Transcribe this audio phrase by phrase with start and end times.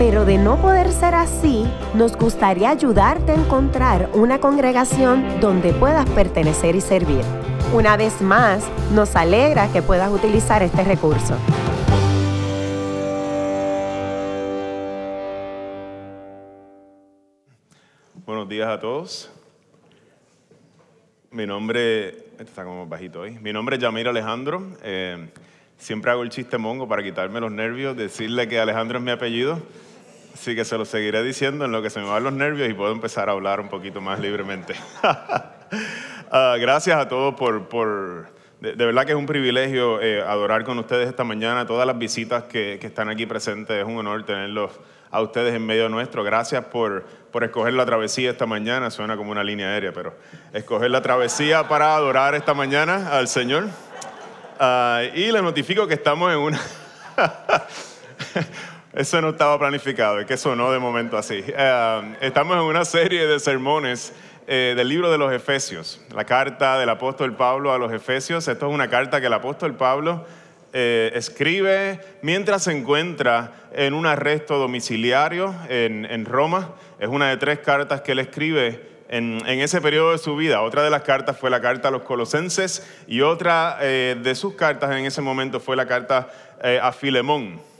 [0.00, 6.08] pero de no poder ser así, nos gustaría ayudarte a encontrar una congregación donde puedas
[6.08, 7.20] pertenecer y servir.
[7.74, 11.36] Una vez más, nos alegra que puedas utilizar este recurso.
[18.24, 19.30] Buenos días a todos.
[21.30, 23.38] Mi nombre, está como bajito hoy.
[23.38, 24.66] Mi nombre es Yamir Alejandro.
[24.82, 25.28] Eh,
[25.76, 29.60] siempre hago el chiste mongo para quitarme los nervios, decirle que Alejandro es mi apellido.
[30.40, 32.72] Así que se lo seguiré diciendo en lo que se me van los nervios y
[32.72, 34.74] puedo empezar a hablar un poquito más libremente.
[36.32, 38.28] Ah, gracias a todos por, por
[38.60, 41.66] de, verdad que es un privilegio eh, adorar con ustedes esta mañana.
[41.66, 44.70] Todas las visitas que, que están aquí presentes, es un honor tenerlos
[45.10, 46.22] a ustedes en medio nuestro.
[46.22, 48.92] Gracias por, por escoger la travesía esta mañana.
[48.92, 50.14] Suena como una línea aérea, pero
[50.52, 53.66] escoger la travesía para adorar esta mañana al Señor.
[54.60, 56.60] Ah, y les notifico que estamos en una...
[58.92, 61.44] Eso no estaba planificado, es que sonó de momento así.
[61.56, 64.12] Ah, estamos en una serie de sermones
[64.48, 68.48] eh, del libro de los Efesios, la carta del apóstol Pablo a los Efesios.
[68.48, 70.26] Esto es una carta que el apóstol Pablo
[70.72, 76.70] eh, escribe mientras se encuentra en un arresto domiciliario en, Roma.
[76.98, 80.62] Es una de tres cartas que él escribe en, ese periodo de su vida.
[80.62, 84.54] Otra de las cartas fue la carta a los colosenses y otra eh, de sus
[84.54, 86.28] cartas en ese momento fue la carta
[86.82, 87.70] a Filemón.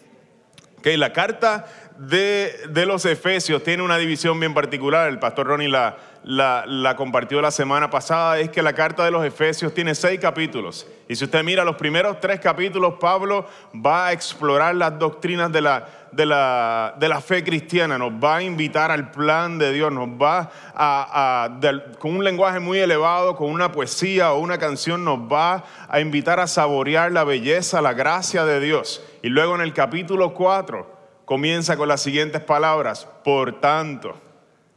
[0.81, 1.67] Okay, la carta
[1.99, 5.11] de, de, los Efesios tiene una división bien particular.
[5.11, 9.23] El pastor Ronnie la, la, compartió la semana pasada, es que la carta de los
[9.23, 10.87] Efesios tiene seis capítulos.
[11.07, 15.61] Y si usted mira los primeros tres capítulos, Pablo va a explorar las doctrinas de
[15.61, 19.93] la, de la, de la fe cristiana, nos va a invitar al plan de Dios,
[19.93, 21.59] nos va a,
[21.99, 26.41] con un lenguaje muy elevado, con una poesía o una canción, nos va a invitar
[26.41, 29.03] a saborear la belleza, la gracia de Dios.
[29.23, 34.31] Y luego en el capítulo 4 comienza con las siguientes palabras, por tanto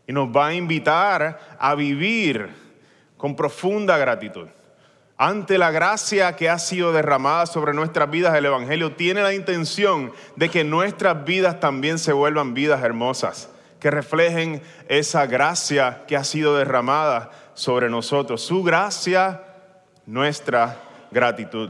[0.08, 2.50] y nos va a invitar a vivir
[3.18, 4.48] con profunda gratitud.
[5.26, 10.12] Ante la gracia que ha sido derramada sobre nuestras vidas, el Evangelio tiene la intención
[10.36, 16.26] de que nuestras vidas también se vuelvan vidas hermosas, que reflejen esa gracia que ha
[16.26, 18.42] sido derramada sobre nosotros.
[18.42, 19.44] Su gracia,
[20.06, 21.70] nuestra gratitud.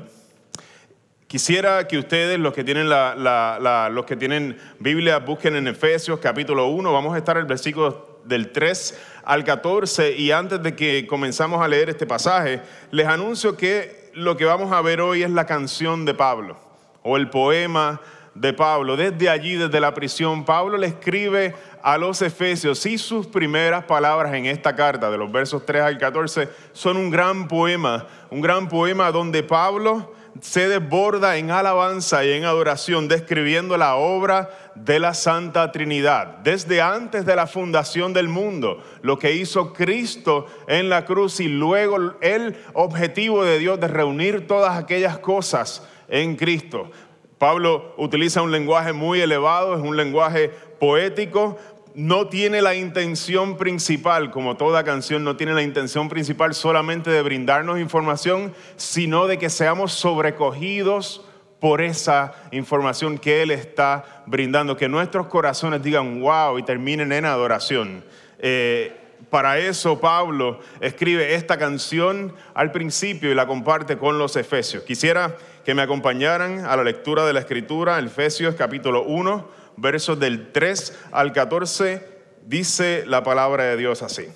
[1.28, 6.92] Quisiera que ustedes, los que tienen, los que tienen Biblia, busquen en Efesios capítulo 1.
[6.92, 11.62] Vamos a estar en el versículo del 3 al 14 y antes de que comenzamos
[11.62, 12.62] a leer este pasaje,
[12.92, 16.58] les anuncio que lo que vamos a ver hoy es la canción de Pablo
[17.02, 18.02] o el poema
[18.36, 18.96] de Pablo.
[18.96, 24.34] Desde allí, desde la prisión, Pablo le escribe a los Efesios y sus primeras palabras
[24.34, 28.68] en esta carta, de los versos 3 al 14, son un gran poema, un gran
[28.70, 35.14] poema donde Pablo se desborda en alabanza y en adoración, describiendo la obra de la
[35.14, 36.40] Santa Trinidad.
[36.44, 41.48] Desde antes de la fundación del mundo, lo que hizo Cristo en la cruz y
[41.48, 46.90] luego el objetivo de Dios de reunir todas aquellas cosas en Cristo.
[47.38, 51.58] Pablo utiliza un lenguaje muy elevado, es un lenguaje poético,
[51.96, 57.22] no tiene la intención principal, como toda canción, no tiene la intención principal solamente de
[57.22, 61.26] brindarnos información, sino de que seamos sobrecogidos
[61.63, 67.24] por esa información que Él está brindando, que nuestros corazones digan wow y terminen en
[67.24, 68.03] adoración.
[68.38, 68.94] Eh,
[69.29, 74.84] para eso Pablo escribe esta canción al principio y la comparte con los Efesios.
[74.84, 79.47] Quisiera que me acompañaran a la lectura de la Escritura, Efesios capítulo 1
[79.78, 82.06] versos del 3 al 14,
[82.45, 84.28] dice la palabra de Dios así.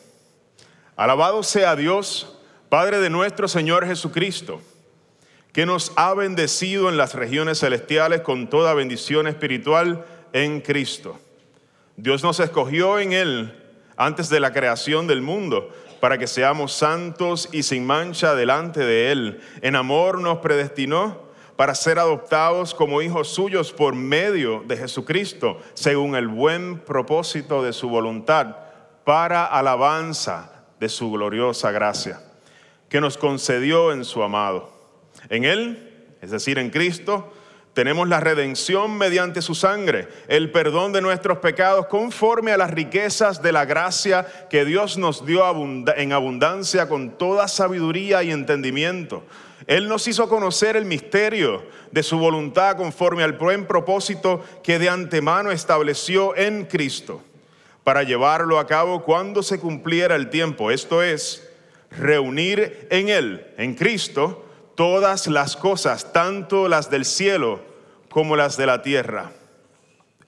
[0.95, 2.39] Alabado sea Dios,
[2.69, 4.61] Padre de nuestro Señor Jesucristo,
[5.57, 11.17] que nos ha bendecido en las regiones celestiales con toda bendición espiritual en Cristo.
[11.95, 13.59] Dios nos escogió en Él
[13.95, 19.11] antes de la creación del mundo para que seamos santos y sin mancha delante de
[19.11, 19.41] Él.
[19.63, 21.23] En amor nos predestinó
[21.55, 27.73] para ser adoptados como hijos suyos por medio de Jesucristo, según el buen propósito de
[27.73, 28.57] su voluntad,
[29.03, 32.21] para alabanza de su gloriosa gracia,
[32.89, 34.76] que nos concedió en su amado.
[35.29, 37.33] En Él, es decir, en Cristo,
[37.77, 43.43] tenemos la redención mediante su sangre, el perdón de nuestros pecados conforme a las riquezas
[43.43, 45.43] de la gracia que Dios nos dio
[45.95, 49.23] en abundancia con toda sabiduría y entendimiento.
[49.67, 54.89] Él nos hizo conocer el misterio de su voluntad conforme al buen propósito que de
[54.89, 57.21] antemano estableció en Cristo
[57.83, 60.71] para llevarlo a cabo cuando se cumpliera el tiempo.
[60.71, 61.47] Esto es,
[61.91, 64.46] reunir en Él, en Cristo,
[64.77, 67.59] todas las cosas, tanto las del cielo
[68.11, 69.31] como las de la tierra.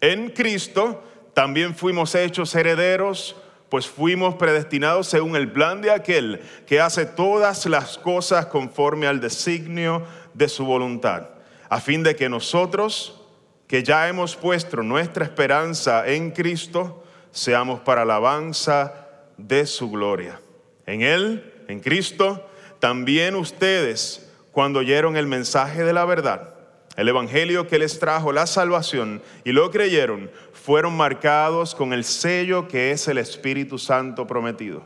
[0.02, 1.04] En Cristo
[1.36, 3.36] también fuimos hechos herederos,
[3.70, 9.22] pues fuimos predestinados según el plan de aquel que hace todas las cosas conforme al
[9.22, 10.04] designio
[10.34, 11.30] de su voluntad,
[11.70, 13.22] a fin de que nosotros,
[13.68, 20.42] que ya hemos puesto nuestra esperanza en Cristo, seamos para alabanza de su gloria.
[20.88, 22.50] En Él, en Cristo,
[22.80, 26.56] también ustedes, cuando oyeron el mensaje de la verdad,
[26.96, 32.68] el evangelio que les trajo la salvación y lo creyeron, fueron marcados con el sello
[32.68, 34.84] que es el Espíritu Santo prometido.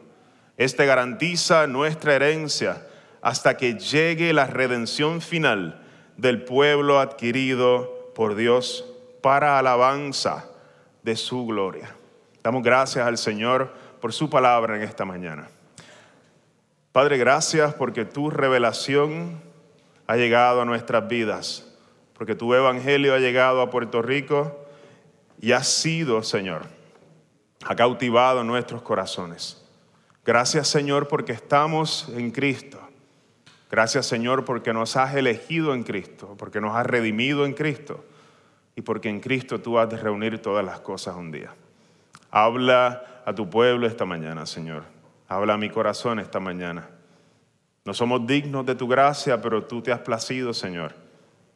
[0.57, 2.85] Este garantiza nuestra herencia
[3.21, 5.81] hasta que llegue la redención final
[6.17, 8.85] del pueblo adquirido por Dios
[9.21, 10.45] para alabanza
[11.01, 11.95] de su gloria.
[12.43, 15.47] Damos gracias al Señor por su palabra en esta mañana.
[16.91, 19.41] Padre, gracias porque tu revelación
[20.07, 21.73] ha llegado a nuestras vidas,
[22.13, 24.65] porque tu evangelio ha llegado a Puerto Rico
[25.39, 26.63] y ha sido, Señor,
[27.65, 29.65] ha cautivado nuestros corazones.
[30.25, 32.79] Gracias, Señor, porque estamos en Cristo.
[33.69, 38.05] Gracias, Señor, porque nos has elegido en Cristo, porque nos has redimido en Cristo
[38.75, 41.53] y porque en Cristo tú has de reunir todas las cosas un día.
[42.29, 44.83] Habla a tu pueblo esta mañana, Señor.
[45.27, 46.87] Habla a mi corazón esta mañana.
[47.85, 50.95] No somos dignos de tu gracia, pero tú te has placido, Señor,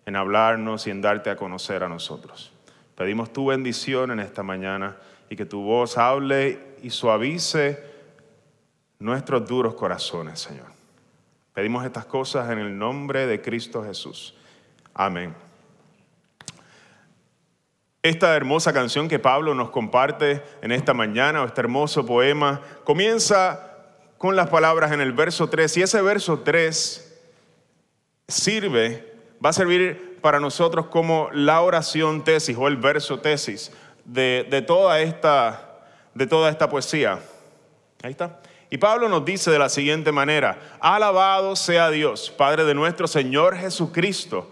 [0.06, 2.52] en hablarnos y en darte a conocer a nosotros.
[2.96, 4.98] Pedimos tu bendición en esta mañana
[5.30, 7.84] y que tu voz hable y suavice
[9.00, 10.68] nuestros duros corazones, Señor.
[11.54, 14.36] Pedimos estas cosas en el nombre de Cristo Jesús.
[14.94, 15.34] Amén.
[18.04, 23.67] Esta hermosa canción que Pablo nos comparte en esta mañana, o este hermoso poema, comienza
[24.18, 25.78] con las palabras en el verso 3.
[25.78, 27.20] Y ese verso 3
[28.28, 33.72] sirve, va a servir para nosotros como la oración tesis o el verso tesis
[34.06, 35.84] de, toda, esta,
[36.14, 37.20] de toda esta poesía.
[38.02, 38.40] Ahí está.
[38.70, 43.56] Y Pablo nos dice de la siguiente manera, alabado sea Dios, Padre de nuestro Señor
[43.56, 44.52] Jesucristo,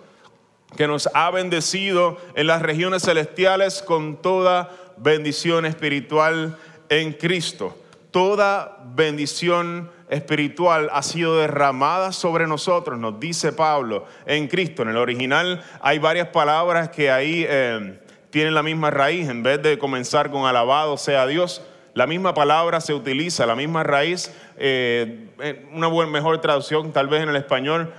[0.77, 6.57] que nos ha bendecido en las regiones celestiales con toda bendición espiritual
[6.87, 7.75] en Cristo
[8.15, 14.83] toda bendición espiritual ha sido derramada sobre nosotros, nos dice Pablo, en Cristo.
[14.83, 19.27] En el original hay varias palabras que ahí eh, tienen la misma raíz.
[19.27, 21.61] En vez de comenzar con alabado sea Dios,
[21.93, 24.33] la misma palabra se utiliza, la misma raíz.
[24.55, 27.93] Eh, una buena, mejor traducción, tal vez en el español,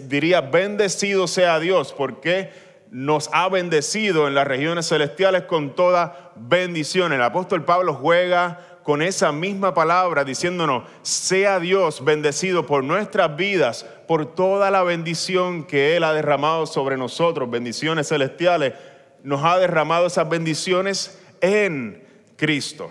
[0.00, 2.50] diría bendecido sea Dios, porque
[2.90, 7.14] nos ha bendecido en las regiones celestiales con toda bendición.
[7.14, 13.86] El apóstol Pablo juega con esa misma palabra diciéndonos, sea Dios bendecido por nuestras vidas,
[14.06, 18.74] por toda la bendición que Él ha derramado sobre nosotros, bendiciones celestiales,
[19.22, 22.02] nos ha derramado esas bendiciones en
[22.36, 22.90] Cristo.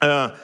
[0.00, 0.34] Ah,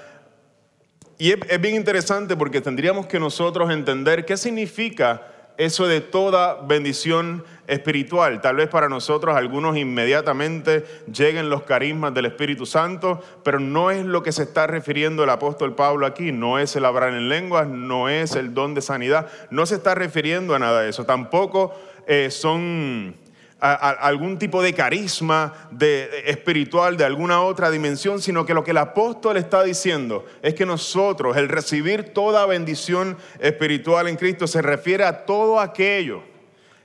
[1.19, 7.44] y es bien interesante porque tendríamos que nosotros entender qué significa eso de toda bendición
[7.66, 8.40] espiritual.
[8.40, 14.04] Tal vez para nosotros algunos inmediatamente lleguen los carismas del Espíritu Santo, pero no es
[14.04, 17.66] lo que se está refiriendo el apóstol Pablo aquí, no es el hablar en lenguas,
[17.68, 21.74] no es el don de sanidad, no se está refiriendo a nada de eso, tampoco
[22.06, 23.16] eh, son
[23.60, 28.76] algún tipo de carisma de, espiritual de alguna otra dimensión, sino que lo que el
[28.76, 35.04] apóstol está diciendo es que nosotros, el recibir toda bendición espiritual en Cristo, se refiere
[35.04, 36.33] a todo aquello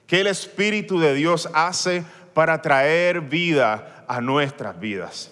[0.09, 5.31] que el Espíritu de Dios hace para traer vida a nuestras vidas,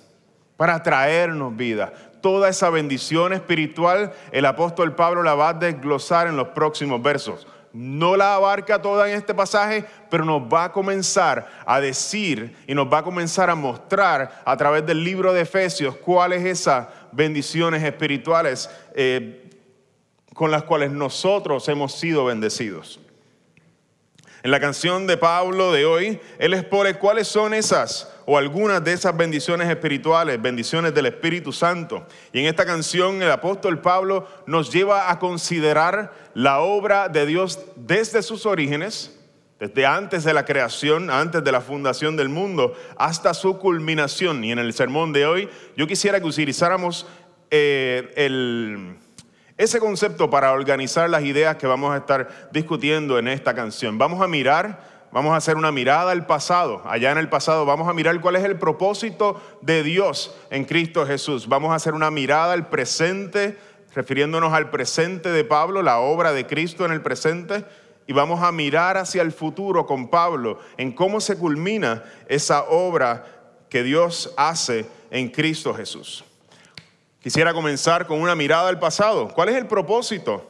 [0.55, 1.91] para traernos vida.
[2.21, 7.47] Toda esa bendición espiritual, el apóstol Pablo la va a desglosar en los próximos versos.
[7.73, 12.75] No la abarca toda en este pasaje, pero nos va a comenzar a decir y
[12.75, 17.81] nos va a comenzar a mostrar a través del libro de Efesios cuáles esas bendiciones
[17.81, 19.49] espirituales eh,
[20.35, 22.99] con las cuales nosotros hemos sido bendecidos.
[24.47, 28.93] En la canción de Pablo de hoy, él expone cuáles son esas o algunas de
[28.93, 32.07] esas bendiciones espirituales, bendiciones del Espíritu Santo.
[32.31, 37.59] Y en esta canción el apóstol Pablo nos lleva a considerar la obra de Dios
[37.75, 39.19] desde sus orígenes,
[39.59, 44.45] desde antes de la creación, antes de la fundación del mundo, hasta su culminación.
[44.45, 47.05] Y en el sermón de hoy yo quisiera que utilizáramos
[47.51, 48.13] eh,
[49.57, 53.97] ese concepto para organizar las ideas que vamos a estar discutiendo en esta canción.
[53.97, 56.81] Vamos a mirar vamos a hacer una mirada al pasado.
[56.85, 61.05] Allá en el pasado vamos a mirar cuál es el propósito de Dios en Cristo
[61.05, 61.47] Jesús.
[61.47, 63.57] Vamos a hacer una mirada al presente,
[63.95, 67.65] refiriéndonos al presente de Pablo, la obra de Cristo en el presente
[68.05, 73.25] y vamos a mirar hacia el futuro con Pablo en cómo se culmina esa obra
[73.69, 76.23] que Dios hace en Cristo Jesús.
[77.27, 79.27] Quisiera comenzar con una mirada al pasado.
[79.27, 80.49] ¿Cuál es el propósito?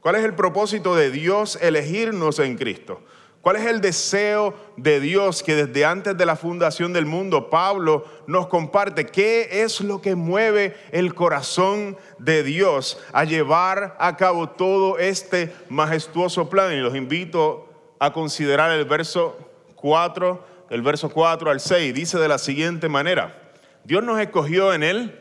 [0.00, 3.00] ¿Cuál es el propósito de Dios elegirnos en Cristo?
[3.40, 8.04] ¿Cuál es el deseo de Dios que desde antes de la fundación del mundo Pablo
[8.26, 9.06] nos comparte?
[9.06, 15.50] ¿Qué es lo que mueve el corazón de Dios a llevar a cabo todo este
[15.70, 16.74] majestuoso plan?
[16.74, 17.66] Y los invito
[17.98, 19.38] a considerar el verso
[19.76, 21.94] 4, el verso 4 al 6.
[21.94, 25.19] Dice de la siguiente manera, Dios nos escogió en él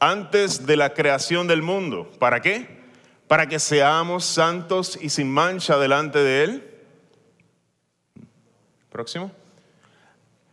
[0.00, 2.10] antes de la creación del mundo.
[2.18, 2.78] ¿Para qué?
[3.26, 6.68] Para que seamos santos y sin mancha delante de él
[8.98, 9.30] Próximo.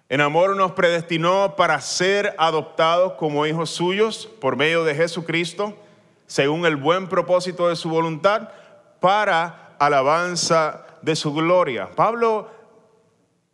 [0.07, 5.73] En amor nos predestinó para ser adoptados como hijos suyos por medio de Jesucristo,
[6.27, 8.49] según el buen propósito de su voluntad,
[8.99, 11.89] para alabanza de su gloria.
[11.95, 12.51] Pablo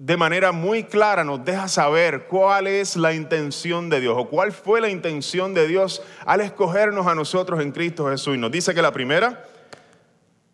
[0.03, 4.51] de manera muy clara nos deja saber cuál es la intención de Dios o cuál
[4.51, 8.33] fue la intención de Dios al escogernos a nosotros en Cristo Jesús.
[8.33, 9.45] Y nos dice que la primera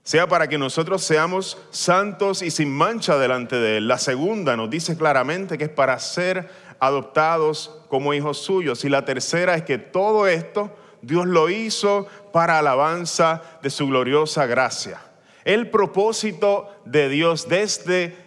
[0.03, 3.87] sea para que nosotros seamos santos y sin mancha delante de Él.
[3.87, 6.49] La segunda nos dice claramente que es para ser
[6.81, 8.83] adoptados como hijos suyos.
[8.83, 14.45] Y la tercera es que todo esto Dios lo hizo para alabanza de su gloriosa
[14.45, 14.99] gracia.
[15.45, 18.26] El propósito de Dios desde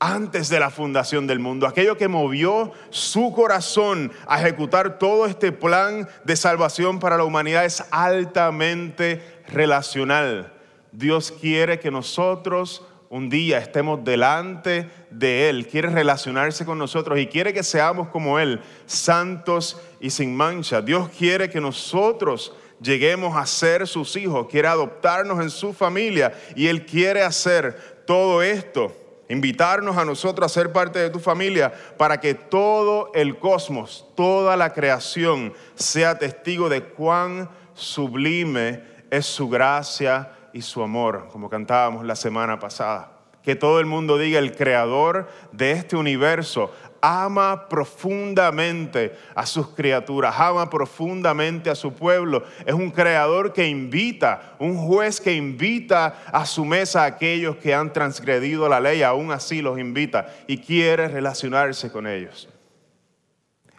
[0.00, 5.52] antes de la fundación del mundo, aquello que movió su corazón a ejecutar todo este
[5.52, 10.54] plan de salvación para la humanidad es altamente relacional
[10.92, 17.26] Dios quiere que nosotros un día estemos delante de Él, quiere relacionarse con nosotros y
[17.26, 20.80] quiere que seamos como Él, santos y sin mancha.
[20.80, 26.68] Dios quiere que nosotros lleguemos a ser sus hijos, quiere adoptarnos en su familia y
[26.68, 28.96] Él quiere hacer todo esto,
[29.30, 34.56] invitarnos a nosotros a ser parte de tu familia para que todo el cosmos, toda
[34.56, 42.04] la creación sea testigo de cuán sublime es su gracia y su amor, como cantábamos
[42.04, 43.12] la semana pasada.
[43.42, 50.34] Que todo el mundo diga, el creador de este universo ama profundamente a sus criaturas,
[50.38, 52.44] ama profundamente a su pueblo.
[52.66, 57.74] Es un creador que invita, un juez que invita a su mesa a aquellos que
[57.74, 62.48] han transgredido la ley, aún así los invita y quiere relacionarse con ellos.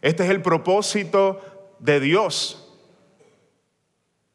[0.01, 2.67] Este es el propósito de Dios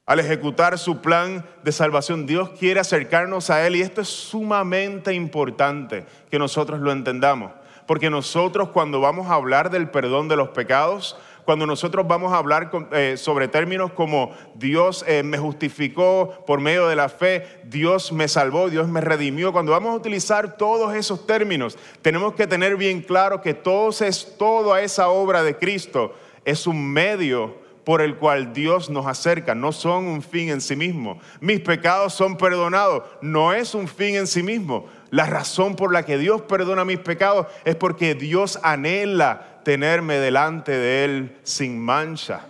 [0.06, 2.26] al ejecutar su plan de salvación.
[2.26, 7.50] Dios quiere acercarnos a Él y esto es sumamente importante que nosotros lo entendamos.
[7.86, 11.16] Porque nosotros cuando vamos a hablar del perdón de los pecados,
[11.46, 16.88] cuando nosotros vamos a hablar eh, sobre términos como Dios eh, me justificó por medio
[16.88, 21.24] de la fe, Dios me salvó, Dios me redimió, cuando vamos a utilizar todos esos
[21.24, 26.14] términos, tenemos que tener bien claro que todo es, toda esa obra de Cristo
[26.44, 30.74] es un medio por el cual Dios nos acerca, no son un fin en sí
[30.74, 31.20] mismo.
[31.38, 34.86] Mis pecados son perdonados, no es un fin en sí mismo.
[35.10, 40.72] La razón por la que Dios perdona mis pecados es porque Dios anhela tenerme delante
[40.72, 42.46] de Él sin mancha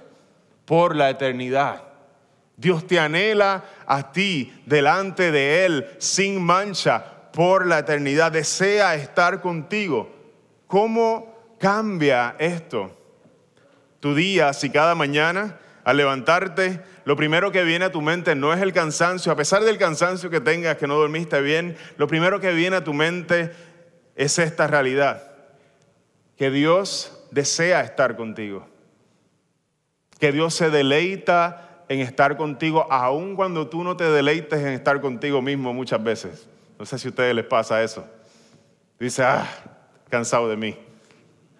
[0.64, 1.82] por la eternidad.
[2.56, 8.32] Dios te anhela a ti delante de Él sin mancha por la eternidad.
[8.32, 10.10] Desea estar contigo.
[10.66, 12.96] ¿Cómo cambia esto?
[14.06, 18.52] tu día, si cada mañana al levantarte, lo primero que viene a tu mente no
[18.52, 22.40] es el cansancio, a pesar del cansancio que tengas, que no dormiste bien, lo primero
[22.40, 23.52] que viene a tu mente
[24.16, 25.22] es esta realidad,
[26.36, 28.66] que Dios desea estar contigo,
[30.18, 35.00] que Dios se deleita en estar contigo, aun cuando tú no te deleites en estar
[35.00, 36.48] contigo mismo muchas veces.
[36.76, 38.04] No sé si a ustedes les pasa eso.
[38.98, 39.48] Dice, ah,
[40.10, 40.76] cansado de mí.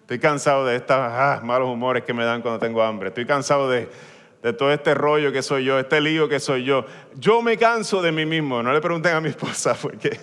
[0.01, 3.07] Estoy cansado de estos ah, malos humores que me dan cuando tengo hambre.
[3.09, 3.87] Estoy cansado de,
[4.57, 6.85] todo este rollo que soy yo, este lío que soy yo.
[7.15, 8.61] Yo me canso de mí mismo.
[8.61, 10.19] No le pregunten a mi esposa por qué.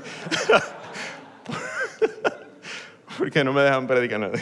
[3.19, 4.39] porque no me dejan predicar nada.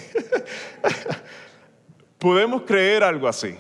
[2.19, 3.57] Podemos creer algo así.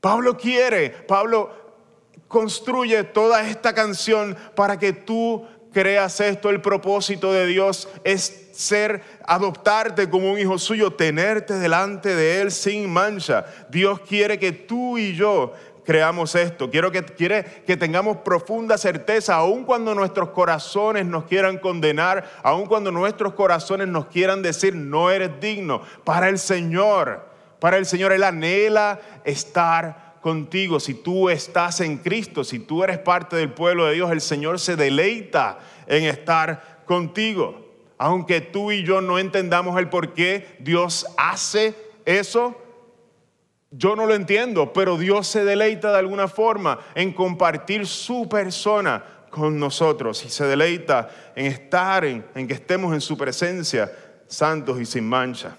[0.00, 1.66] Pablo quiere, Pablo
[2.28, 5.46] construye toda esta canción para que tú
[5.76, 12.14] creas esto, el propósito de Dios es ser, adoptarte como un hijo suyo, tenerte delante
[12.14, 13.44] de Él sin mancha.
[13.68, 15.52] Dios quiere que tú y yo
[15.84, 16.70] creamos esto.
[16.70, 22.64] Quiero que, quiere que tengamos profunda certeza, aun cuando nuestros corazones nos quieran condenar, aun
[22.64, 25.82] cuando nuestros corazones nos quieran decir, no eres digno.
[26.04, 27.28] Para el Señor,
[27.60, 30.80] para el Señor, Él anhela estar contigo.
[30.80, 34.58] Si tú estás en Cristo, si tú eres parte del pueblo de Dios, el Señor
[34.58, 37.76] se deleita en estar contigo.
[37.96, 42.60] Aunque tú y yo no entendamos el por qué Dios hace eso,
[43.70, 49.04] yo no lo entiendo, pero Dios se deleita de alguna forma en compartir su persona
[49.30, 53.92] con nosotros y se deleita en estar, en, que estemos en su presencia,
[54.26, 55.56] santos y sin mancha.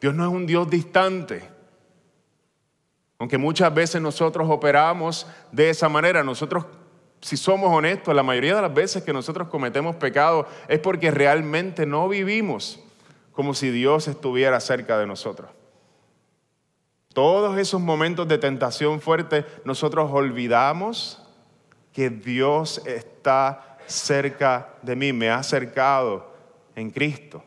[0.00, 1.57] Dios no es un Dios distante.
[3.18, 6.66] Aunque muchas veces nosotros operamos de esa manera, nosotros,
[7.20, 11.84] si somos honestos, la mayoría de las veces que nosotros cometemos pecado es porque realmente
[11.84, 12.80] no vivimos
[13.32, 15.50] como si Dios estuviera cerca de nosotros.
[17.12, 21.20] Todos esos momentos de tentación fuerte, nosotros olvidamos
[21.92, 26.32] que Dios está cerca de mí, me ha acercado
[26.76, 27.42] en Cristo.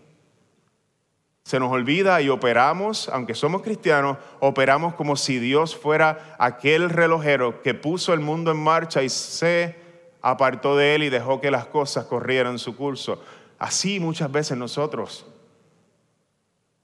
[1.52, 7.62] Se nos olvida y operamos, aunque somos cristianos, operamos como si Dios fuera aquel relojero
[7.62, 9.76] que puso el mundo en marcha y se
[10.22, 13.22] apartó de él y dejó que las cosas corrieran su curso.
[13.60, 15.26] Así muchas veces nosotros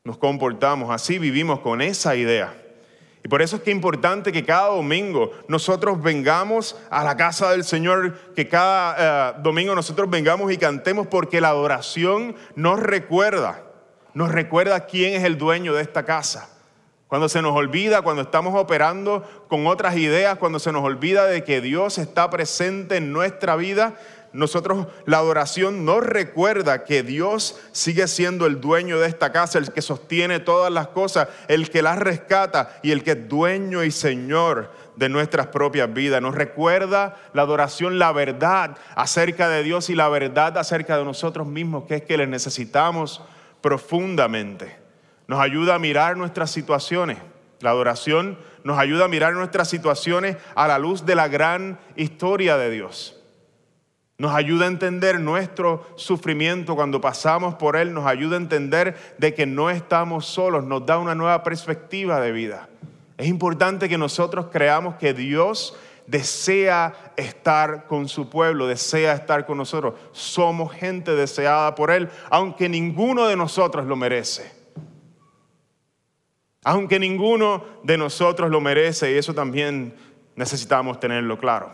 [0.04, 2.54] nos comportamos, así vivimos con esa idea.
[3.24, 7.52] Y por eso es que es importante que cada domingo nosotros vengamos a la casa
[7.52, 13.64] del Señor, que cada eh, domingo nosotros vengamos y cantemos porque la adoración nos recuerda,
[14.18, 16.50] nos recuerda quién es el dueño de esta casa.
[17.08, 21.44] Cuando se nos olvida, cuando estamos operando con otras ideas, cuando se nos olvida de
[21.44, 23.94] que Dios está presente en nuestra vida,
[24.34, 29.72] nosotros la adoración nos recuerda que Dios sigue siendo el dueño de esta casa, el
[29.72, 33.92] que sostiene todas las cosas, el que las rescata y el que es dueño y
[33.92, 36.24] señor de nuestras propias vidas.
[36.24, 41.46] Nos recuerda la adoración, la verdad acerca de Dios y la verdad acerca de nosotros
[41.46, 43.22] mismos, que es que le necesitamos
[43.62, 44.76] profundamente.
[45.28, 47.18] Nos ayuda a mirar nuestras situaciones.
[47.60, 52.58] La adoración nos ayuda a mirar nuestras situaciones a la luz de la gran historia
[52.58, 53.18] de Dios.
[54.20, 59.34] Nos ayuda a entender nuestro sufrimiento cuando pasamos por él, nos ayuda a entender de
[59.34, 62.68] que no estamos solos, nos da una nueva perspectiva de vida.
[63.18, 65.76] Es importante que nosotros creamos que Dios
[66.08, 69.94] desea estar con su pueblo, desea estar con nosotros.
[70.14, 74.52] Somos gente deseada por Él, aunque ninguno de nosotros lo merece.
[76.64, 79.96] Aunque ninguno de nosotros lo merece, y eso también
[80.36, 81.72] necesitamos tenerlo claro.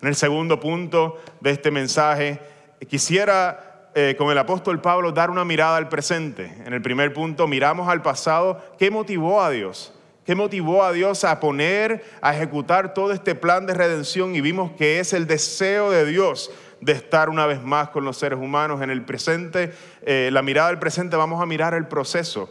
[0.00, 2.40] En el segundo punto de este mensaje,
[2.88, 6.52] quisiera eh, con el apóstol Pablo dar una mirada al presente.
[6.64, 8.60] En el primer punto, miramos al pasado.
[8.76, 9.93] ¿Qué motivó a Dios?
[10.24, 14.34] ¿Qué motivó a Dios a poner, a ejecutar todo este plan de redención?
[14.34, 18.16] Y vimos que es el deseo de Dios de estar una vez más con los
[18.16, 19.72] seres humanos en el presente.
[20.02, 22.50] Eh, la mirada al presente, vamos a mirar el proceso.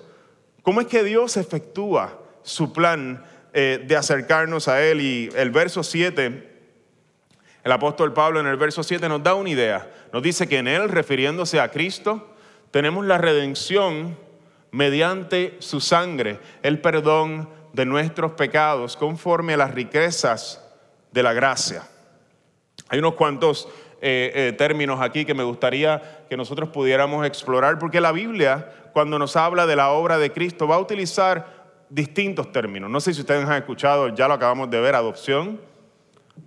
[0.61, 5.01] ¿Cómo es que Dios efectúa su plan eh, de acercarnos a Él?
[5.01, 6.53] Y el verso 7
[7.63, 9.89] el apóstol Pablo en el verso 7 nos da una idea.
[10.11, 12.35] Nos dice que en Él, refiriéndose a Cristo,
[12.71, 14.17] tenemos la redención
[14.71, 20.63] mediante su sangre, el perdón de nuestros pecados conforme a las riquezas
[21.11, 21.83] de la gracia.
[22.87, 23.67] Hay unos cuantos
[24.01, 29.17] eh, eh, términos aquí que me gustaría que nosotros pudiéramos explorar, porque la Biblia, cuando
[29.19, 32.89] nos habla de la obra de Cristo, va a utilizar distintos términos.
[32.89, 35.59] No sé si ustedes han escuchado, ya lo acabamos de ver, adopción,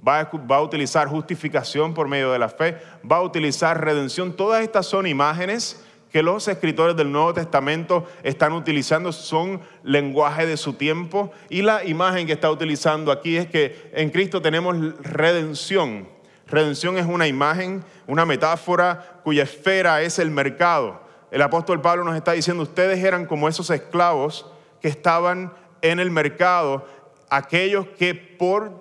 [0.06, 2.78] va a, utilizar justificación por medio de la fe,
[3.10, 4.32] va a utilizar redención.
[4.34, 5.85] Todas estas son imágenes
[6.16, 11.30] que los escritores del Nuevo Testamento están utilizando, son lenguaje de su tiempo.
[11.50, 16.08] Y la imagen que está utilizando aquí es que en Cristo tenemos redención.
[16.46, 21.02] Redención es una imagen, una metáfora cuya esfera es el mercado.
[21.30, 24.50] El apóstol Pablo nos está diciendo, ustedes eran como esos esclavos
[24.80, 25.52] que estaban
[25.82, 26.86] en el mercado,
[27.28, 28.72] aquellos que por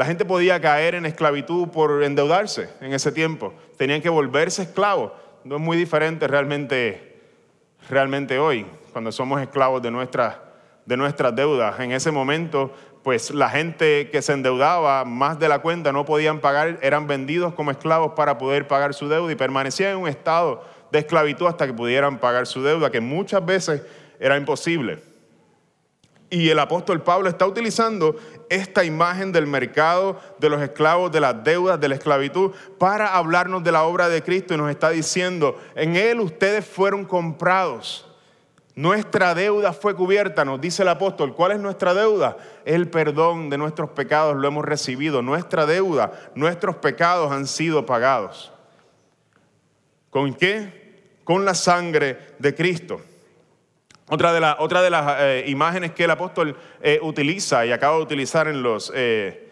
[0.00, 3.52] la gente podía caer en esclavitud por endeudarse en ese tiempo.
[3.76, 5.12] Tenían que volverse esclavos.
[5.44, 7.20] No es muy diferente realmente,
[7.86, 11.78] realmente hoy, cuando somos esclavos de, de nuestras deudas.
[11.80, 16.40] En ese momento, pues la gente que se endeudaba más de la cuenta no podían
[16.40, 20.64] pagar, eran vendidos como esclavos para poder pagar su deuda y permanecían en un estado
[20.90, 23.82] de esclavitud hasta que pudieran pagar su deuda, que muchas veces
[24.18, 25.10] era imposible.
[26.30, 28.16] Y el apóstol Pablo está utilizando
[28.50, 33.64] esta imagen del mercado de los esclavos, de las deudas, de la esclavitud, para hablarnos
[33.64, 38.06] de la obra de Cristo y nos está diciendo, en Él ustedes fueron comprados.
[38.74, 41.34] Nuestra deuda fue cubierta, nos dice el apóstol.
[41.34, 42.36] ¿Cuál es nuestra deuda?
[42.64, 45.22] El perdón de nuestros pecados lo hemos recibido.
[45.22, 48.52] Nuestra deuda, nuestros pecados han sido pagados.
[50.10, 51.18] ¿Con qué?
[51.22, 53.00] Con la sangre de Cristo.
[54.10, 58.60] Otra de, las eh, imágenes que el apóstol eh, utiliza y acaba de utilizar en,
[58.60, 59.48] los, eh,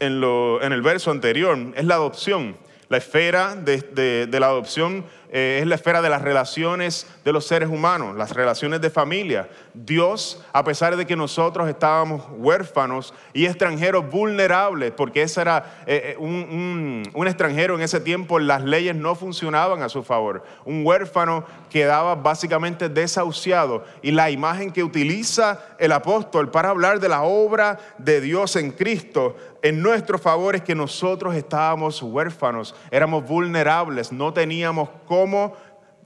[0.00, 2.56] el verso anterior es la adopción.
[2.88, 7.70] La esfera de la adopción eh, es la esfera de las relaciones de los seres
[7.70, 9.48] humanos, las relaciones de familia.
[9.72, 16.12] Dios, a pesar de que nosotros estábamos huérfanos y extranjeros vulnerables, porque ese era eh,
[16.12, 20.44] eh, un, un, extranjero en ese tiempo, las leyes no funcionaban a su favor.
[20.66, 23.84] Un huérfano quedaba básicamente desahuciado.
[24.02, 28.70] Y la imagen que utiliza el apóstol para hablar de la obra de Dios en
[28.70, 35.56] Cristo en nuestro favor es que nosotros estábamos huérfanos, éramos vulnerables, no teníamos cómo,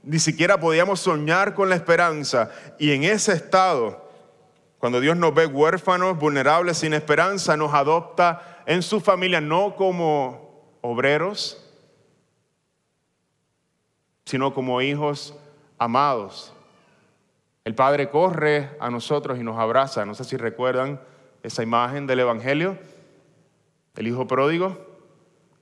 [0.03, 2.51] ni siquiera podíamos soñar con la esperanza.
[2.77, 4.07] Y en ese estado,
[4.77, 10.77] cuando Dios nos ve huérfanos, vulnerables, sin esperanza, nos adopta en su familia, no como
[10.81, 11.63] obreros,
[14.23, 15.35] sino como hijos
[15.79, 16.53] amados.
[17.65, 20.05] El Padre corre a nosotros y nos abraza.
[20.05, 21.01] No sé si recuerdan
[21.41, 22.77] esa imagen del Evangelio
[23.97, 24.77] el hijo pródigo.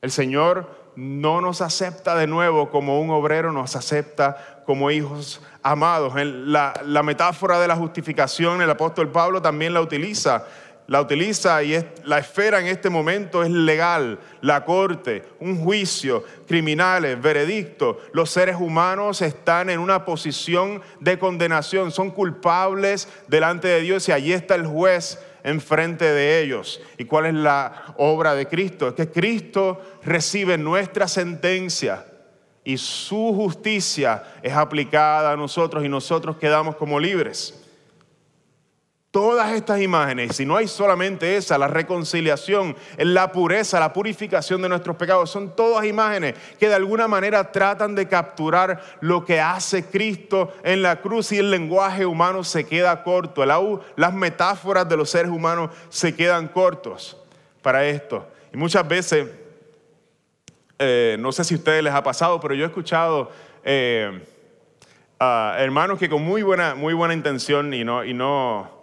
[0.02, 6.14] El Señor no nos acepta de nuevo como un obrero, nos acepta como hijos amados.
[6.16, 10.46] La, metáfora de la justificación, el apóstol Pablo también la utiliza
[10.88, 17.20] la utiliza y la esfera en este momento es legal, la corte, un juicio, criminales,
[17.20, 18.00] veredicto.
[18.14, 24.12] Los seres humanos están en una posición de condenación, son culpables delante de Dios y
[24.12, 26.82] allí está el juez enfrente de ellos.
[26.98, 28.90] ¿Y cuál es la obra de Cristo?
[28.90, 32.06] Es que Cristo recibe nuestra sentencia
[32.64, 37.65] y su justicia es aplicada a nosotros y nosotros quedamos como libres.
[39.16, 44.68] Todas estas imágenes, si no hay solamente esa, la reconciliación, la pureza, la purificación de
[44.68, 49.86] nuestros pecados, son todas imágenes que de alguna manera tratan de capturar lo que hace
[49.86, 53.46] Cristo en la cruz y el lenguaje humano se queda corto.
[53.46, 57.16] las metáforas de los seres humanos se quedan cortos
[57.62, 58.28] para esto.
[58.54, 59.30] Y muchas veces,
[60.78, 63.32] eh, no sé si a ustedes les ha pasado, pero yo he escuchado...
[63.64, 64.26] Eh,
[65.58, 68.75] hermanos que con muy buena, muy buena intención y no, y no,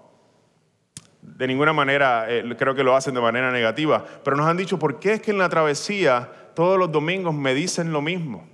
[1.23, 4.79] de ninguna manera eh, creo que lo hacen de manera negativa, pero nos han dicho,
[4.79, 8.47] ¿por qué es que en la travesía todos los domingos me dicen lo mismo?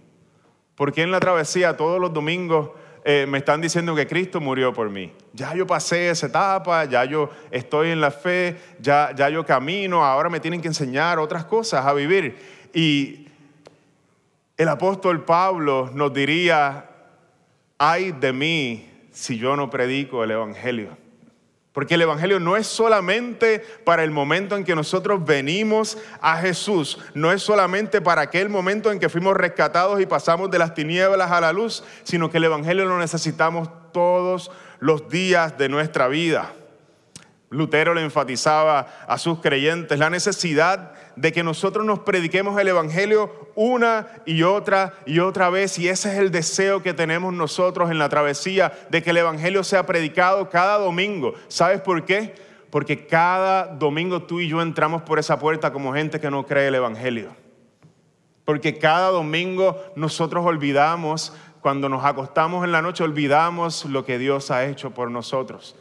[0.74, 2.70] ¿Por qué en la travesía todos los domingos
[3.04, 5.12] eh, me están diciendo que Cristo murió por mí?
[5.32, 10.04] Ya yo pasé esa etapa, ya yo estoy en la fe, ya, ya yo camino,
[10.04, 12.36] ahora me tienen que enseñar otras cosas a vivir.
[12.74, 13.26] Y
[14.56, 16.90] el apóstol Pablo nos diría,
[17.78, 21.07] ay de mí si yo no predico el Evangelio.
[21.72, 26.98] Porque el Evangelio no es solamente para el momento en que nosotros venimos a Jesús,
[27.14, 31.30] no es solamente para aquel momento en que fuimos rescatados y pasamos de las tinieblas
[31.30, 34.50] a la luz, sino que el Evangelio lo necesitamos todos
[34.80, 36.52] los días de nuestra vida.
[37.50, 43.50] Lutero le enfatizaba a sus creyentes la necesidad de que nosotros nos prediquemos el Evangelio
[43.54, 45.78] una y otra y otra vez.
[45.78, 49.64] Y ese es el deseo que tenemos nosotros en la travesía, de que el Evangelio
[49.64, 51.34] sea predicado cada domingo.
[51.48, 52.34] ¿Sabes por qué?
[52.70, 56.68] Porque cada domingo tú y yo entramos por esa puerta como gente que no cree
[56.68, 57.34] el Evangelio.
[58.44, 64.50] Porque cada domingo nosotros olvidamos, cuando nos acostamos en la noche, olvidamos lo que Dios
[64.50, 65.74] ha hecho por nosotros.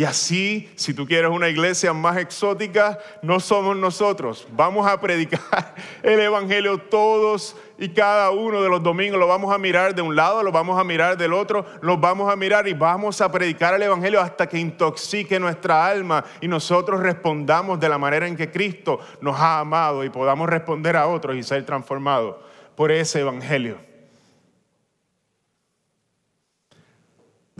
[0.00, 4.48] Y así, si tú quieres una iglesia más exótica, no somos nosotros.
[4.52, 9.20] Vamos a predicar el Evangelio todos y cada uno de los domingos.
[9.20, 12.32] Lo vamos a mirar de un lado, lo vamos a mirar del otro, lo vamos
[12.32, 17.00] a mirar y vamos a predicar el Evangelio hasta que intoxique nuestra alma y nosotros
[17.00, 21.36] respondamos de la manera en que Cristo nos ha amado y podamos responder a otros
[21.36, 22.36] y ser transformados
[22.74, 23.89] por ese Evangelio.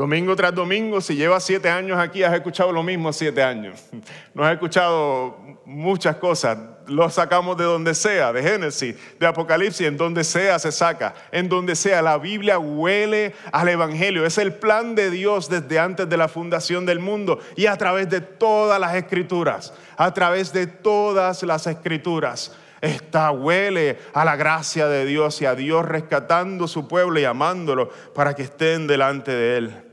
[0.00, 3.84] Domingo tras domingo, si llevas siete años aquí, has escuchado lo mismo siete años.
[4.32, 6.56] No has escuchado muchas cosas.
[6.86, 11.14] Lo sacamos de donde sea, de Génesis, de Apocalipsis, en donde sea se saca.
[11.30, 14.24] En donde sea, la Biblia huele al Evangelio.
[14.24, 18.08] Es el plan de Dios desde antes de la fundación del mundo y a través
[18.08, 19.74] de todas las escrituras.
[19.98, 22.56] A través de todas las escrituras.
[22.80, 27.90] Esta huele a la gracia de Dios y a Dios rescatando su pueblo y amándolo
[28.14, 29.89] para que estén delante de Él.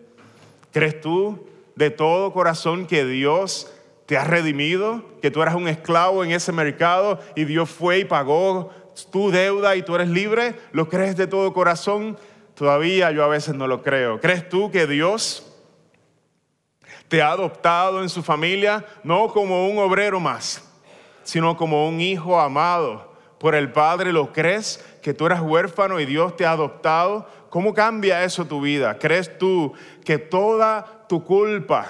[0.78, 1.44] ¿Crees tú
[1.76, 3.74] de todo corazón que Dios
[4.06, 8.06] te ha redimido, que tú eras un esclavo en ese mercado y Dios fue y
[8.06, 8.70] pagó
[9.12, 10.54] tu deuda y tú eres libre?
[10.74, 12.16] ¿Lo crees de todo corazón?
[12.54, 14.20] Todavía yo a veces no lo creo.
[14.20, 15.52] ¿Crees tú que Dios
[17.08, 20.64] te ha adoptado en su familia no como un obrero más,
[21.24, 24.14] sino como un hijo amado por el Padre?
[24.14, 27.28] ¿Lo crees que tú eras huérfano y Dios te ha adoptado?
[27.50, 28.98] ¿Cómo cambia eso tu vida?
[28.98, 31.88] ¿Crees tú que toda tu culpa,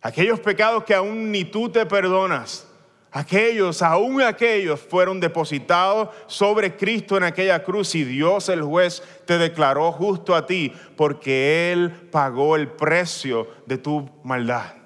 [0.00, 2.68] aquellos pecados que aún ni tú te perdonas,
[3.14, 9.36] Aquellos, aún aquellos, fueron depositados sobre Cristo en aquella cruz y Dios el juez te
[9.36, 14.76] declaró justo a ti porque Él pagó el precio de tu maldad.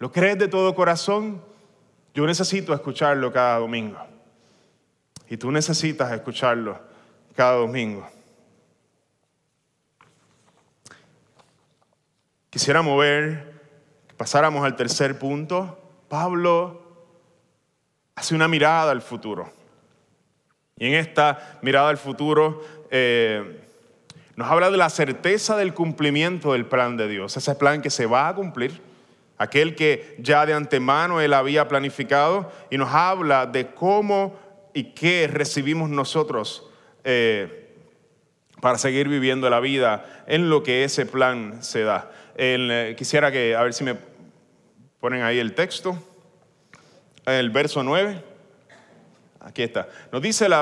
[0.00, 1.40] ¿Lo crees de todo corazón?
[2.12, 3.98] Yo necesito escucharlo cada domingo.
[5.28, 6.76] Y tú necesitas escucharlo
[7.36, 8.04] cada domingo.
[12.50, 13.60] Quisiera mover,
[14.08, 15.78] que pasáramos al tercer punto.
[16.08, 16.82] Pablo
[18.16, 19.52] hace una mirada al futuro.
[20.76, 22.60] Y en esta mirada al futuro
[22.90, 23.60] eh,
[24.34, 28.06] nos habla de la certeza del cumplimiento del plan de Dios, ese plan que se
[28.06, 28.80] va a cumplir,
[29.38, 34.36] aquel que ya de antemano Él había planificado, y nos habla de cómo
[34.74, 36.68] y qué recibimos nosotros
[37.04, 37.74] eh,
[38.60, 42.10] para seguir viviendo la vida en lo que ese plan se da.
[42.36, 43.96] Eh, quisiera que, a ver si me
[45.00, 45.98] ponen ahí el texto
[47.38, 48.24] el verso 9.
[49.40, 49.88] Aquí está.
[50.12, 50.52] Nos dice el,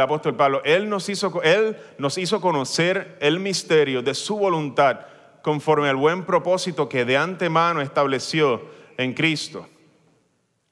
[0.00, 5.00] apóstol Pablo, él nos, hizo, él nos hizo conocer el misterio de su voluntad
[5.42, 8.62] conforme al buen propósito que de antemano estableció
[8.96, 9.68] en Cristo,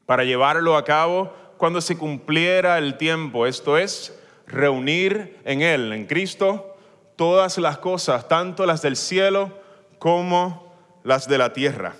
[0.06, 6.06] para llevarlo a cabo cuando se cumpliera el tiempo, esto es, reunir en Él, en
[6.06, 6.76] Cristo,
[7.16, 9.61] todas las cosas, tanto las del cielo
[10.02, 11.94] como las de la tierra.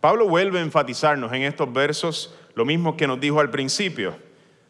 [0.00, 4.14] Pablo vuelve a enfatizarnos en estos versos lo mismo que nos dijo al principio,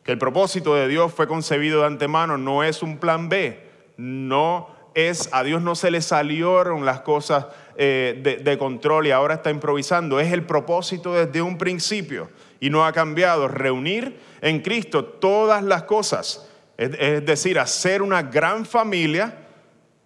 [0.03, 3.63] que el propósito de Dios fue concebido de antemano, no es un plan B,
[3.99, 9.11] no es, a Dios no se le salieron las cosas eh, de, de control y
[9.11, 14.61] ahora está improvisando, es el propósito desde un principio y no ha cambiado, reunir en
[14.63, 19.42] Cristo todas las cosas, es, decir, hacer una gran familia,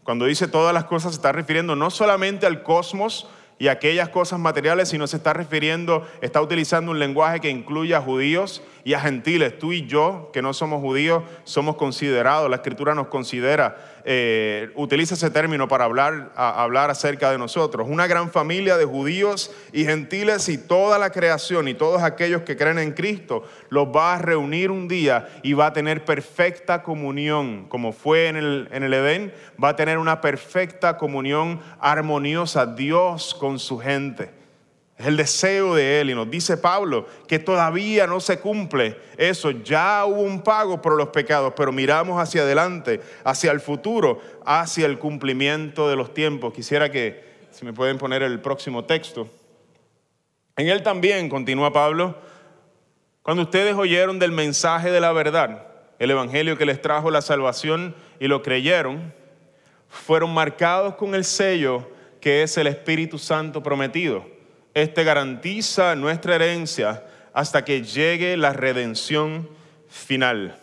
[0.07, 4.39] cuando dice todas las cosas se está refiriendo no solamente al cosmos, y aquellas cosas
[4.39, 9.01] materiales, sino se está refiriendo, está utilizando un lenguaje que incluye a judíos y a
[9.01, 9.59] gentiles.
[9.59, 15.15] Tú y yo, que no somos judíos, somos considerados, la escritura nos considera, eh, utiliza
[15.15, 17.89] ese término para hablar, hablar acerca de nosotros.
[17.91, 22.57] Una gran familia de judíos y gentiles y toda la creación y todos aquellos que
[22.57, 27.67] creen en Cristo los va a reunir un día y va a tener perfecta comunión,
[27.69, 33.35] como fue en el, en el Edén, va a tener una perfecta comunión armoniosa, Dios
[33.35, 34.36] con su gente.
[34.99, 36.11] Es el deseo de Él.
[36.11, 39.51] Y nos dice Pablo que todavía no se cumple eso.
[39.51, 44.87] Ya hubo un pago por los pecados, pero miramos hacia adelante, hacia el futuro, hacia
[44.87, 46.55] el cumplimiento de los tiempos.
[46.55, 49.29] Quisiera que, si me pueden poner el próximo texto.
[50.57, 52.17] En Él también, continúa Pablo,
[53.21, 55.67] cuando ustedes oyeron del mensaje de la verdad,
[55.99, 59.13] el Evangelio que les trajo la salvación y lo creyeron,
[59.89, 64.36] fueron marcados con el sello que es el Espíritu Santo prometido
[64.77, 69.49] este garantiza nuestra herencia hasta que llegue la redención
[69.89, 70.61] final.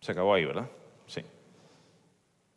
[0.00, 0.68] Se acabó ahí, ¿verdad?
[1.06, 1.22] Sí.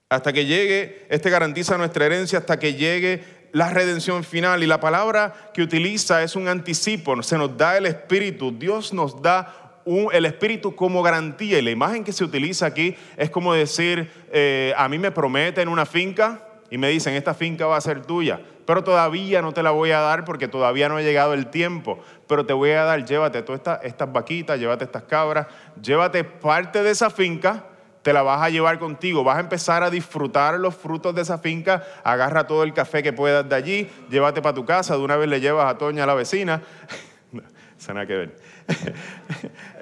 [0.10, 4.63] Hasta que llegue, este garantiza nuestra herencia hasta que llegue la redención final.
[4.63, 9.22] Y la palabra que utiliza es un anticipo, se nos da el Espíritu, Dios nos
[9.22, 11.60] da el Espíritu como garantía.
[11.60, 15.70] Y la imagen que se utiliza aquí es como decir, eh, a mí me prometen
[15.70, 19.63] una finca y me dicen, esta finca va a ser tuya pero todavía no te
[19.63, 21.99] la voy a dar porque todavía no ha llegado el tiempo.
[22.28, 25.47] Pero te voy a dar, llévate todas estas, estas vaquitas, llévate estas cabras,
[25.82, 27.65] llévate parte de esa finca,
[28.01, 31.38] te la vas a llevar contigo, vas a empezar a disfrutar los frutos de esa
[31.38, 35.15] finca, agarra todo el café que puedas de allí, llévate para tu casa, de una
[35.15, 36.62] vez le llevas a Toña, a la vecina.
[37.32, 37.41] no,
[37.88, 38.36] nada que ver.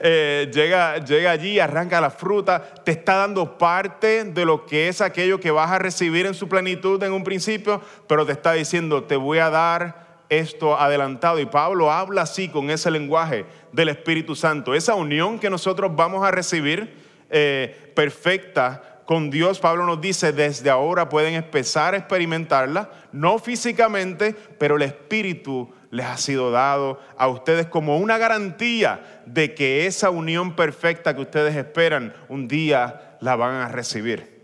[0.06, 5.00] Eh, llega, llega allí, arranca la fruta, te está dando parte de lo que es
[5.00, 9.06] aquello que vas a recibir en su plenitud en un principio, pero te está diciendo,
[9.06, 11.39] te voy a dar esto adelantado.
[11.39, 14.76] Y Pablo habla así con ese lenguaje del Espíritu Santo.
[14.76, 16.93] Esa unión que nosotros vamos a recibir
[17.30, 24.34] eh, perfecta con Dios, Pablo nos dice, desde ahora pueden empezar a experimentarla, no físicamente,
[24.58, 30.10] pero el Espíritu les ha sido dado a ustedes como una garantía de que esa
[30.10, 34.41] unión perfecta que ustedes esperan un día la van a recibir.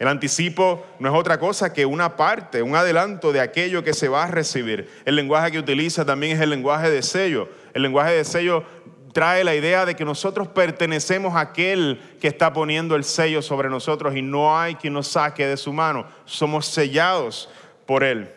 [0.00, 4.08] El anticipo no es otra cosa que una parte, un adelanto de aquello que se
[4.08, 4.90] va a recibir.
[5.04, 7.48] El lenguaje que utiliza también es el lenguaje de sello.
[7.72, 8.64] El lenguaje de sello
[9.12, 13.70] trae la idea de que nosotros pertenecemos a aquel que está poniendo el sello sobre
[13.70, 16.04] nosotros y no hay quien nos saque de su mano.
[16.24, 17.48] Somos sellados
[17.86, 18.35] por él.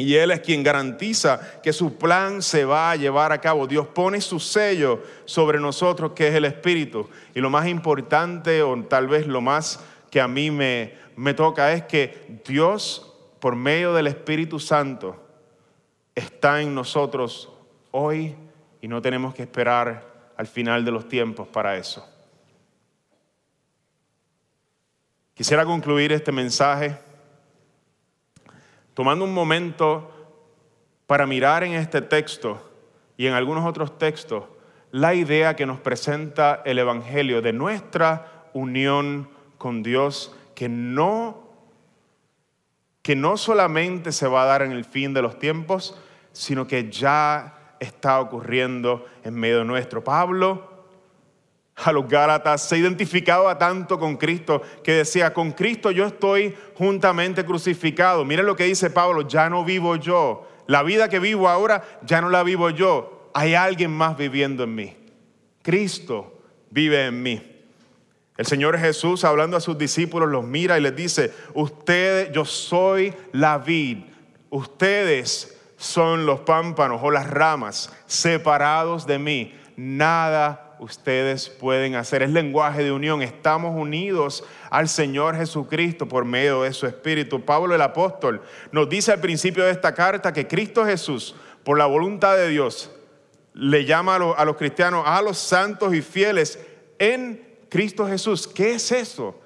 [0.00, 3.66] Y Él es quien garantiza que su plan se va a llevar a cabo.
[3.66, 7.10] Dios pone su sello sobre nosotros, que es el Espíritu.
[7.34, 9.78] Y lo más importante, o tal vez lo más
[10.10, 15.22] que a mí me, me toca, es que Dios, por medio del Espíritu Santo,
[16.14, 17.50] está en nosotros
[17.90, 18.34] hoy
[18.80, 22.08] y no tenemos que esperar al final de los tiempos para eso.
[25.34, 26.96] Quisiera concluir este mensaje
[28.94, 30.10] tomando un momento
[31.06, 32.70] para mirar en este texto
[33.16, 34.44] y en algunos otros textos
[34.92, 41.44] la idea que nos presenta el Evangelio de nuestra unión con Dios, que no,
[43.02, 45.96] que no solamente se va a dar en el fin de los tiempos,
[46.32, 50.02] sino que ya está ocurriendo en medio nuestro.
[50.02, 50.69] Pablo
[51.84, 57.44] a los Gálatas, se identificaba tanto con Cristo que decía, con Cristo yo estoy juntamente
[57.44, 58.24] crucificado.
[58.24, 60.48] Miren lo que dice Pablo, ya no vivo yo.
[60.66, 63.30] La vida que vivo ahora ya no la vivo yo.
[63.34, 64.96] Hay alguien más viviendo en mí.
[65.62, 66.40] Cristo
[66.70, 67.42] vive en mí.
[68.36, 73.12] El Señor Jesús, hablando a sus discípulos, los mira y les dice, ustedes, yo soy
[73.32, 73.98] la vid,
[74.48, 79.54] ustedes son los pámpanos o las ramas separados de mí.
[79.76, 82.22] Nada ustedes pueden hacer.
[82.22, 83.22] Es lenguaje de unión.
[83.22, 87.44] Estamos unidos al Señor Jesucristo por medio de su Espíritu.
[87.44, 91.86] Pablo el apóstol nos dice al principio de esta carta que Cristo Jesús, por la
[91.86, 92.90] voluntad de Dios,
[93.52, 96.58] le llama a los, cristianos, a los santos y fieles
[96.98, 98.48] en Cristo Jesús.
[98.48, 99.38] ¿Qué es eso?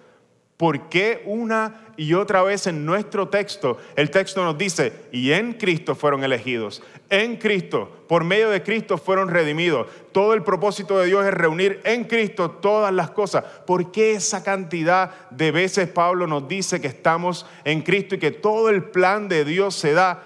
[0.57, 5.55] ¿Por qué una y otra vez en nuestro texto el texto nos dice, y en
[5.55, 9.87] Cristo fueron elegidos, en Cristo, por medio de Cristo fueron redimidos?
[10.13, 13.45] Todo el propósito de Dios es reunir en Cristo todas las cosas.
[13.67, 18.31] ¿Por qué esa cantidad de veces Pablo nos dice que estamos en Cristo y que
[18.31, 20.23] todo el plan de Dios se da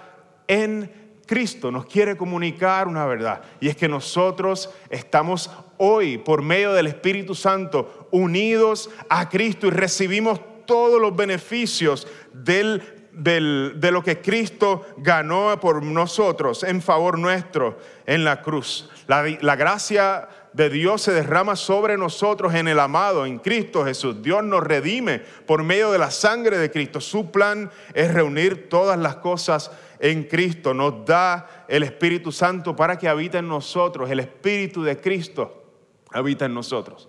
[0.47, 0.91] en
[1.25, 1.69] Cristo?
[1.69, 7.35] Nos quiere comunicar una verdad y es que nosotros estamos hoy, por medio del Espíritu
[7.35, 15.81] Santo, unidos a Cristo y recibimos todos los beneficios de lo que Cristo ganó por
[15.81, 18.87] nosotros en favor nuestro en la cruz.
[19.07, 24.21] La, la gracia de Dios se derrama sobre nosotros en el amado, en Cristo Jesús.
[24.21, 27.01] Dios nos redime por medio de la sangre de Cristo.
[27.01, 30.75] Su plan es reunir todas las cosas en Cristo.
[30.75, 34.07] Nos da el Espíritu Santo para que habite en nosotros.
[34.11, 35.63] El Espíritu de Cristo
[36.11, 37.08] habita en nosotros.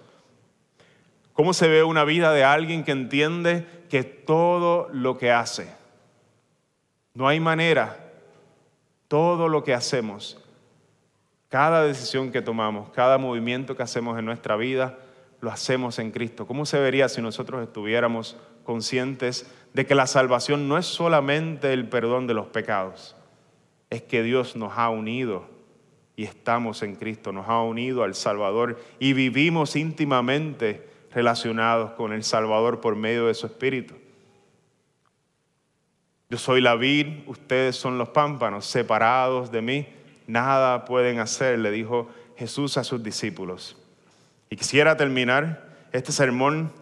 [1.41, 5.73] ¿Cómo se ve una vida de alguien que entiende que todo lo que hace,
[7.15, 8.13] no hay manera,
[9.09, 10.39] todo lo que hacemos,
[11.49, 14.99] cada decisión que tomamos, cada movimiento que hacemos en nuestra vida,
[15.41, 16.47] lo hacemos en Cristo?
[16.47, 21.89] ¿Cómo se vería si nosotros estuviéramos conscientes de que la salvación no es solamente el
[21.89, 23.17] perdón de los pecados,
[23.89, 25.49] es que Dios nos ha unido
[26.17, 32.25] y estamos en Cristo, nos ha unido al Salvador y vivimos íntimamente relacionados con el
[32.25, 33.95] Salvador por medio de su Espíritu.
[36.29, 39.89] Yo soy la vid, ustedes son los pámpanos, separados de mí,
[40.29, 43.77] nada pueden hacer, le dijo Jesús a sus discípulos.
[44.49, 46.73] Y quisiera terminar este sermón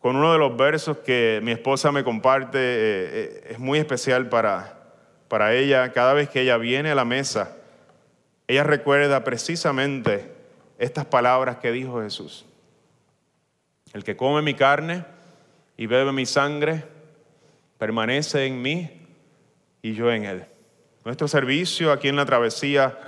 [0.00, 4.28] con uno de los versos que mi esposa me comparte, eh, eh, es muy especial
[4.28, 4.78] para,
[5.26, 5.92] para ella.
[5.92, 7.56] Cada vez que ella viene a la mesa,
[8.46, 10.32] ella recuerda precisamente
[10.78, 12.47] estas palabras que dijo Jesús.
[13.92, 15.04] El que come mi carne
[15.76, 16.84] y bebe mi sangre,
[17.78, 18.90] permanece en mí
[19.82, 20.46] y yo en él.
[21.04, 22.98] Nuestro servicio aquí en la travesía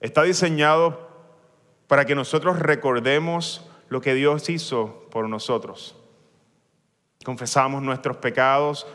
[0.00, 1.08] está diseñado
[1.88, 5.96] para que nosotros recordemos lo que Dios hizo por nosotros.
[7.24, 8.86] Confesamos nuestros pecados,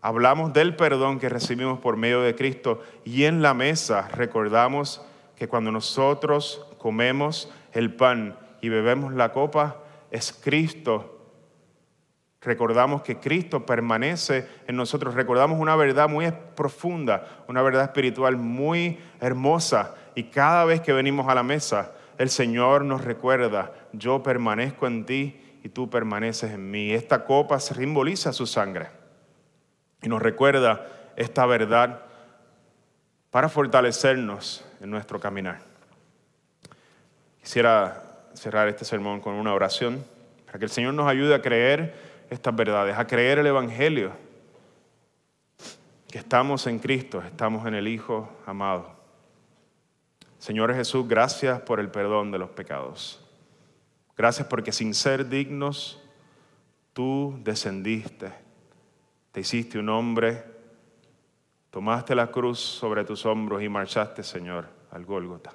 [0.00, 5.02] hablamos del perdón que recibimos por medio de Cristo y en la mesa recordamos
[5.36, 11.16] que cuando nosotros comemos el pan y bebemos la copa, es Cristo.
[12.40, 15.14] Recordamos que Cristo permanece en nosotros.
[15.14, 19.94] Recordamos una verdad muy profunda, una verdad espiritual muy hermosa.
[20.14, 25.04] Y cada vez que venimos a la mesa, el Señor nos recuerda, yo permanezco en
[25.04, 26.92] ti y tú permaneces en mí.
[26.92, 28.88] Esta copa simboliza su sangre
[30.02, 30.86] y nos recuerda
[31.16, 32.02] esta verdad
[33.30, 35.60] para fortalecernos en nuestro caminar.
[37.40, 40.04] Quisiera cerrar este sermón con una oración
[40.46, 41.94] para que el Señor nos ayude a creer
[42.30, 44.12] estas verdades, a creer el Evangelio,
[46.10, 48.96] que estamos en Cristo, estamos en el Hijo amado.
[50.38, 53.24] Señor Jesús, gracias por el perdón de los pecados.
[54.16, 56.00] Gracias porque sin ser dignos,
[56.92, 58.32] tú descendiste,
[59.32, 60.44] te hiciste un hombre,
[61.70, 65.52] tomaste la cruz sobre tus hombros y marchaste, Señor, al Gólgota.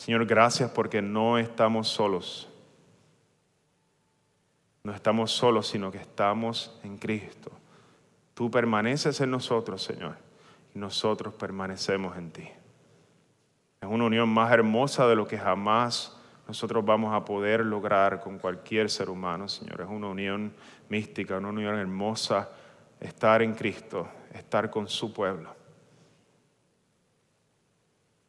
[0.00, 2.48] Señor, gracias porque no estamos solos.
[4.82, 7.50] No estamos solos, sino que estamos en Cristo.
[8.32, 10.16] Tú permaneces en nosotros, Señor,
[10.74, 12.48] y nosotros permanecemos en ti.
[13.82, 16.16] Es una unión más hermosa de lo que jamás
[16.48, 19.82] nosotros vamos a poder lograr con cualquier ser humano, Señor.
[19.82, 20.54] Es una unión
[20.88, 22.48] mística, una unión hermosa,
[23.00, 25.59] estar en Cristo, estar con su pueblo.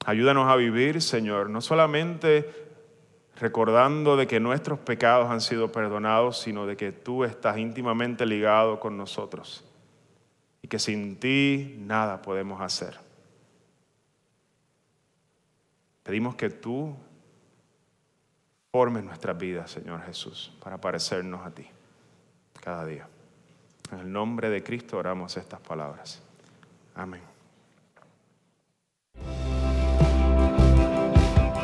[0.06, 2.50] Ayúdanos a vivir, Señor, no solamente
[3.36, 8.80] recordando de que nuestros pecados han sido perdonados, sino de que tú estás íntimamente ligado
[8.80, 9.64] con nosotros
[10.62, 13.00] y que sin ti nada podemos hacer.
[16.04, 16.96] Pedimos que tú
[18.72, 21.68] formes nuestras vidas, Señor Jesús, para parecernos a ti
[22.60, 23.08] cada día.
[23.92, 26.22] En el nombre de Cristo oramos estas palabras.
[26.96, 27.31] Amén.